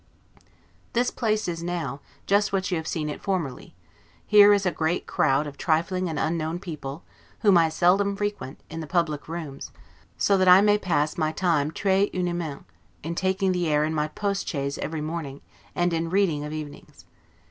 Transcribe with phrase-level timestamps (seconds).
[0.93, 3.75] This place is now, just what you have seen it formerly;
[4.25, 7.03] here is a great crowd of trifling and unknown people,
[7.41, 9.69] whom I seldom frequent, in the public rooms;
[10.17, 12.65] so that I may pass my time 'tres uniment',
[13.03, 15.41] in taking the air in my post chaise every morning,
[15.75, 17.05] and in reading of evenings.